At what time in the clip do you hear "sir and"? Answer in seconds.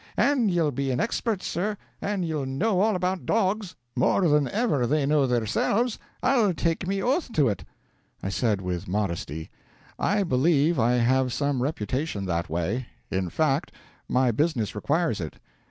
1.43-2.25